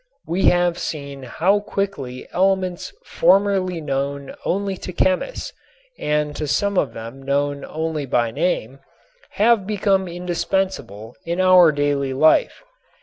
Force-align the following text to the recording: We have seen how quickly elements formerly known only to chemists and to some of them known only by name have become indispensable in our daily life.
We 0.25 0.45
have 0.45 0.79
seen 0.79 1.21
how 1.21 1.59
quickly 1.59 2.27
elements 2.33 2.91
formerly 3.05 3.81
known 3.81 4.33
only 4.43 4.75
to 4.77 4.91
chemists 4.91 5.53
and 5.99 6.35
to 6.37 6.47
some 6.47 6.75
of 6.75 6.93
them 6.95 7.21
known 7.21 7.63
only 7.63 8.07
by 8.07 8.31
name 8.31 8.79
have 9.33 9.67
become 9.67 10.07
indispensable 10.07 11.15
in 11.23 11.39
our 11.39 11.71
daily 11.71 12.13
life. 12.13 12.63